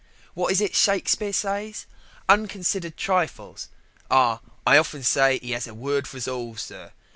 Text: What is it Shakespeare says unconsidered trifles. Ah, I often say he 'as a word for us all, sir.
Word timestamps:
What 0.33 0.51
is 0.51 0.61
it 0.61 0.73
Shakespeare 0.73 1.31
says 1.31 1.85
unconsidered 2.27 2.97
trifles. 2.97 3.69
Ah, 4.09 4.41
I 4.65 4.79
often 4.79 5.03
say 5.03 5.37
he 5.37 5.53
'as 5.53 5.67
a 5.67 5.75
word 5.75 6.07
for 6.07 6.17
us 6.17 6.27
all, 6.27 6.55
sir. 6.55 6.91